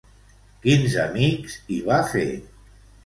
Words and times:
Quins 0.63 0.95
amics 1.03 1.59
hi 1.75 1.81
va 1.91 2.01
fer? 2.15 2.27